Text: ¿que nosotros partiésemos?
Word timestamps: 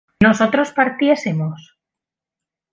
¿que 0.17 0.25
nosotros 0.29 0.67
partiésemos? 0.79 1.59